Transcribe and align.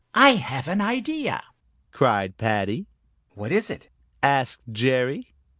"I 0.15 0.29
have 0.29 0.67
an 0.67 0.81
idea!" 0.81 1.43
cried 1.91 2.39
Paddy. 2.39 2.87
"What 3.35 3.51
is 3.51 3.69
it?" 3.69 3.89
asked 4.23 4.63
Jerry. 4.71 5.35